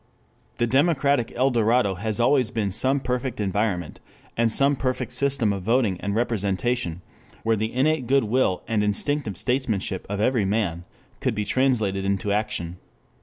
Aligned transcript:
The 0.57 0.65
democratic 0.65 1.31
El 1.35 1.51
Dorado 1.51 1.93
has 1.93 2.19
always 2.19 2.49
been 2.49 2.71
some 2.71 2.99
perfect 3.01 3.39
environment, 3.39 3.99
and 4.35 4.51
some 4.51 4.75
perfect 4.75 5.11
system 5.11 5.53
of 5.53 5.61
voting 5.61 6.01
and 6.01 6.15
representation, 6.15 7.03
where 7.43 7.55
the 7.55 7.71
innate 7.71 8.07
good 8.07 8.23
will 8.23 8.63
and 8.67 8.81
instinctive 8.83 9.37
statesmanship 9.37 10.07
of 10.09 10.19
every 10.19 10.43
man 10.43 10.85
could 11.19 11.35
be 11.35 11.45
translated 11.45 12.03
into 12.03 12.31
action. 12.31 12.77